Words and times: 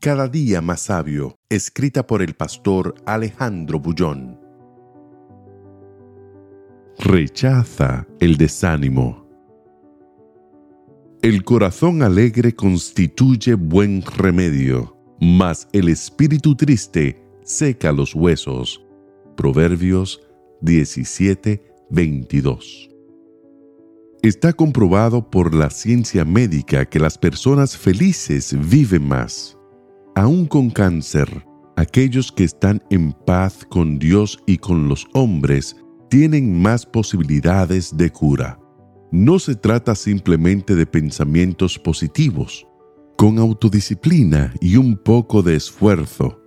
Cada 0.00 0.28
día 0.28 0.62
más 0.62 0.80
sabio, 0.80 1.36
escrita 1.50 2.06
por 2.06 2.22
el 2.22 2.32
pastor 2.32 2.94
Alejandro 3.04 3.78
Bullón. 3.78 4.40
Rechaza 6.98 8.06
el 8.18 8.38
desánimo. 8.38 9.28
El 11.20 11.44
corazón 11.44 12.02
alegre 12.02 12.54
constituye 12.54 13.52
buen 13.52 14.00
remedio, 14.00 14.96
mas 15.20 15.68
el 15.70 15.90
espíritu 15.90 16.54
triste 16.54 17.22
seca 17.42 17.92
los 17.92 18.14
huesos. 18.14 18.82
Proverbios 19.36 20.22
17, 20.62 21.62
22. 21.90 22.88
Está 24.22 24.54
comprobado 24.54 25.28
por 25.28 25.54
la 25.54 25.68
ciencia 25.68 26.24
médica 26.24 26.86
que 26.86 26.98
las 26.98 27.18
personas 27.18 27.76
felices 27.76 28.56
viven 28.58 29.06
más 29.06 29.59
aún 30.20 30.44
con 30.44 30.68
cáncer, 30.68 31.46
aquellos 31.76 32.30
que 32.30 32.44
están 32.44 32.82
en 32.90 33.12
paz 33.12 33.66
con 33.70 33.98
Dios 33.98 34.38
y 34.46 34.58
con 34.58 34.86
los 34.86 35.06
hombres 35.14 35.76
tienen 36.10 36.60
más 36.60 36.84
posibilidades 36.84 37.96
de 37.96 38.10
cura. 38.10 38.60
No 39.10 39.38
se 39.38 39.54
trata 39.54 39.94
simplemente 39.94 40.74
de 40.74 40.84
pensamientos 40.84 41.78
positivos. 41.78 42.66
Con 43.16 43.38
autodisciplina 43.38 44.52
y 44.60 44.76
un 44.76 44.98
poco 44.98 45.42
de 45.42 45.56
esfuerzo, 45.56 46.38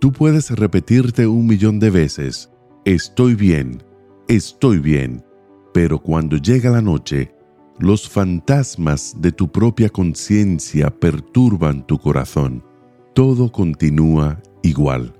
tú 0.00 0.10
puedes 0.10 0.50
repetirte 0.50 1.28
un 1.28 1.46
millón 1.46 1.78
de 1.78 1.90
veces, 1.90 2.50
estoy 2.84 3.36
bien, 3.36 3.80
estoy 4.26 4.80
bien, 4.80 5.24
pero 5.72 6.00
cuando 6.00 6.36
llega 6.36 6.68
la 6.70 6.82
noche, 6.82 7.32
los 7.78 8.08
fantasmas 8.08 9.14
de 9.20 9.30
tu 9.30 9.52
propia 9.52 9.88
conciencia 9.88 10.90
perturban 10.90 11.86
tu 11.86 11.96
corazón 11.96 12.64
todo 13.14 13.50
continúa 13.50 14.40
igual. 14.62 15.12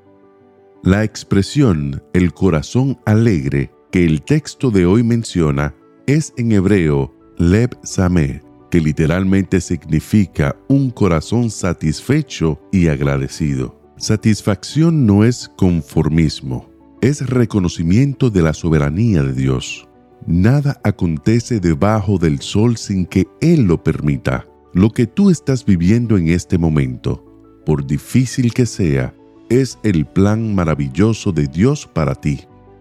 La 0.83 1.05
expresión 1.05 2.02
el 2.12 2.33
corazón 2.33 2.98
alegre 3.05 3.70
que 3.91 4.05
el 4.05 4.22
texto 4.22 4.70
de 4.70 4.86
hoy 4.86 5.02
menciona 5.02 5.74
es 6.06 6.33
en 6.36 6.52
hebreo 6.52 7.14
Leb 7.36 7.77
Sameh, 7.83 8.42
que 8.70 8.80
literalmente 8.80 9.61
significa 9.61 10.56
un 10.68 10.91
corazón 10.91 11.50
satisfecho 11.50 12.61
y 12.72 12.88
agradecido. 12.88 13.78
Satisfacción 13.96 15.05
no 15.05 15.24
es 15.24 15.50
conformismo, 15.56 16.70
es 17.02 17.28
reconocimiento 17.28 18.30
de 18.30 18.42
la 18.42 18.55
soberanía 18.55 19.22
de 19.22 19.34
Dios. 19.34 19.88
Nada 20.27 20.80
acontece 20.84 21.61
debajo 21.61 22.18
del 22.18 22.41
sol 22.41 22.77
sin 22.77 23.05
que 23.05 23.27
Él 23.41 23.64
lo 23.64 23.83
permita. 23.83 24.46
Lo 24.72 24.91
que 24.91 25.06
tú 25.06 25.30
estás 25.30 25.64
viviendo 25.64 26.16
en 26.16 26.28
este 26.28 26.56
momento 26.56 27.30
por 27.64 27.86
difícil 27.86 28.53
que 28.53 28.66
sea, 28.66 29.14
es 29.48 29.78
el 29.83 30.06
plan 30.06 30.55
maravilloso 30.55 31.33
de 31.33 31.47
Dios 31.47 31.86
para 31.86 32.14
ti. 32.14 32.41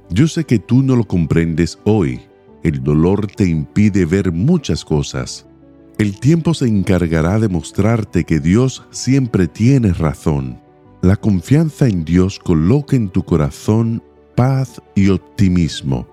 Yo 0.09 0.27
sé 0.27 0.45
que 0.45 0.59
tú 0.59 0.83
no 0.83 0.95
lo 0.95 1.03
comprendes 1.03 1.79
hoy. 1.83 2.21
El 2.63 2.83
dolor 2.83 3.27
te 3.27 3.47
impide 3.47 4.05
ver 4.05 4.31
muchas 4.31 4.83
cosas. 4.83 5.45
El 5.97 6.19
tiempo 6.19 6.53
se 6.53 6.67
encargará 6.67 7.39
de 7.39 7.49
mostrarte 7.49 8.23
que 8.23 8.39
Dios 8.39 8.85
siempre 8.91 9.47
tiene 9.47 9.93
razón. 9.93 10.61
La 11.01 11.15
confianza 11.15 11.87
en 11.87 12.05
Dios 12.05 12.39
coloca 12.39 12.95
en 12.95 13.09
tu 13.09 13.23
corazón 13.23 14.01
paz 14.35 14.81
y 14.95 15.09
optimismo. 15.09 16.07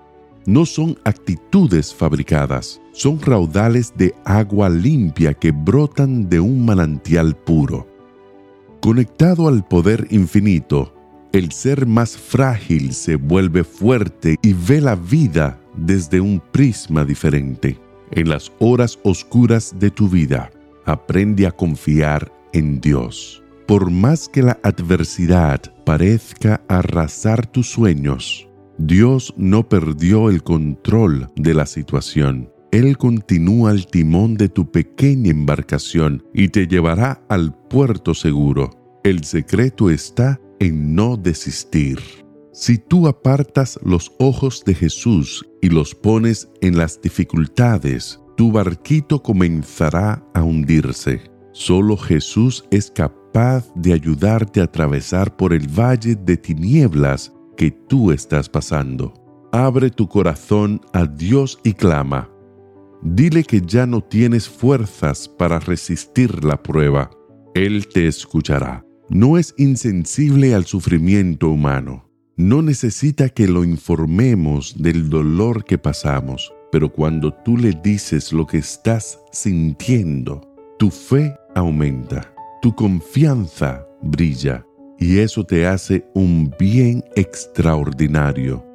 No 0.45 0.65
son 0.65 0.97
actitudes 1.05 1.93
fabricadas, 1.93 2.81
son 2.91 3.21
raudales 3.21 3.93
de 3.95 4.13
agua 4.25 4.69
limpia 4.69 5.33
que 5.33 5.51
brotan 5.51 6.29
de 6.29 6.39
un 6.39 6.65
manantial 6.65 7.35
puro. 7.35 7.86
Conectado 8.81 9.47
al 9.47 9.65
poder 9.65 10.07
infinito, 10.11 10.93
el 11.33 11.51
ser 11.51 11.85
más 11.85 12.15
frágil 12.15 12.93
se 12.93 13.15
vuelve 13.15 13.63
fuerte 13.63 14.37
y 14.41 14.53
ve 14.53 14.81
la 14.81 14.95
vida 14.95 15.59
desde 15.75 16.21
un 16.21 16.41
prisma 16.51 17.03
diferente. 17.03 17.79
En 18.11 18.29
las 18.29 18.51
horas 18.59 18.97
oscuras 19.03 19.75
de 19.77 19.91
tu 19.91 20.07
vida, 20.07 20.49
aprende 20.85 21.45
a 21.45 21.51
confiar 21.51 22.31
en 22.53 22.79
Dios. 22.79 23.43
Por 23.67 23.91
más 23.91 24.29
que 24.29 24.41
la 24.41 24.57
adversidad 24.63 25.61
parezca 25.85 26.61
arrasar 26.69 27.45
tus 27.45 27.69
sueños, 27.69 28.47
Dios 28.77 29.33
no 29.35 29.67
perdió 29.67 30.29
el 30.29 30.43
control 30.43 31.29
de 31.35 31.53
la 31.53 31.65
situación. 31.65 32.49
Él 32.77 32.95
continúa 32.95 33.71
al 33.71 33.87
timón 33.87 34.35
de 34.35 34.49
tu 34.49 34.69
pequeña 34.69 35.31
embarcación 35.31 36.23
y 36.31 36.49
te 36.49 36.67
llevará 36.67 37.23
al 37.27 37.51
puerto 37.51 38.13
seguro. 38.13 38.69
El 39.03 39.23
secreto 39.23 39.89
está 39.89 40.39
en 40.59 40.93
no 40.93 41.17
desistir. 41.17 41.99
Si 42.53 42.77
tú 42.77 43.07
apartas 43.07 43.79
los 43.83 44.11
ojos 44.19 44.63
de 44.63 44.75
Jesús 44.75 45.43
y 45.59 45.69
los 45.69 45.95
pones 45.95 46.51
en 46.61 46.77
las 46.77 47.01
dificultades, 47.01 48.19
tu 48.35 48.51
barquito 48.51 49.23
comenzará 49.23 50.23
a 50.35 50.43
hundirse. 50.43 51.19
Solo 51.53 51.97
Jesús 51.97 52.63
es 52.69 52.91
capaz 52.91 53.65
de 53.73 53.93
ayudarte 53.93 54.61
a 54.61 54.65
atravesar 54.65 55.35
por 55.35 55.51
el 55.51 55.67
valle 55.67 56.13
de 56.13 56.37
tinieblas 56.37 57.33
que 57.57 57.71
tú 57.71 58.11
estás 58.11 58.47
pasando. 58.47 59.15
Abre 59.51 59.89
tu 59.89 60.07
corazón 60.07 60.79
a 60.93 61.07
Dios 61.07 61.57
y 61.63 61.73
clama. 61.73 62.36
Dile 63.01 63.43
que 63.43 63.61
ya 63.61 63.85
no 63.85 64.01
tienes 64.01 64.49
fuerzas 64.49 65.27
para 65.27 65.59
resistir 65.59 66.43
la 66.43 66.61
prueba. 66.61 67.11
Él 67.53 67.87
te 67.87 68.07
escuchará. 68.07 68.83
No 69.09 69.37
es 69.37 69.53
insensible 69.57 70.53
al 70.53 70.65
sufrimiento 70.65 71.49
humano. 71.49 72.09
No 72.35 72.61
necesita 72.61 73.29
que 73.29 73.47
lo 73.47 73.63
informemos 73.63 74.81
del 74.81 75.09
dolor 75.09 75.63
que 75.63 75.77
pasamos. 75.77 76.53
Pero 76.71 76.91
cuando 76.91 77.33
tú 77.33 77.57
le 77.57 77.71
dices 77.83 78.33
lo 78.33 78.45
que 78.45 78.57
estás 78.57 79.19
sintiendo, 79.31 80.41
tu 80.77 80.89
fe 80.89 81.35
aumenta, 81.55 82.33
tu 82.61 82.75
confianza 82.75 83.87
brilla 84.01 84.65
y 84.99 85.19
eso 85.19 85.43
te 85.43 85.67
hace 85.67 86.05
un 86.13 86.53
bien 86.59 87.03
extraordinario. 87.15 88.65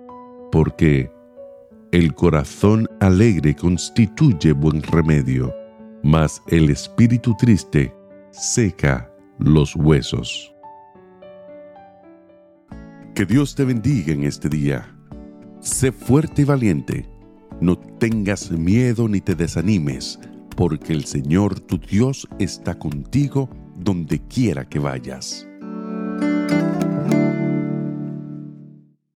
Porque 0.51 1.11
el 1.93 2.15
corazón 2.15 2.89
alegre 3.01 3.55
constituye 3.55 4.53
buen 4.53 4.83
remedio, 4.83 5.55
mas 6.03 6.43
el 6.49 6.71
espíritu 6.71 7.37
triste 7.39 7.95
seca 8.31 9.13
los 9.39 9.77
huesos. 9.77 10.55
Que 13.15 13.27
Dios 13.27 13.55
te 13.55 13.67
bendiga 13.67 14.15
en 14.15 14.25
este 14.25 14.49
día. 14.49 14.91
Sé 15.61 15.93
fuerte 15.93 16.43
y 16.43 16.45
valiente. 16.47 17.07
No 17.61 17.77
tengas 17.77 18.51
miedo 18.51 19.07
ni 19.07 19.21
te 19.21 19.35
desanimes, 19.35 20.19
porque 20.57 20.95
el 20.95 21.05
Señor 21.05 21.61
tu 21.61 21.77
Dios 21.77 22.27
está 22.39 22.79
contigo 22.79 23.51
donde 23.77 24.19
quiera 24.29 24.67
que 24.67 24.79
vayas. 24.79 25.47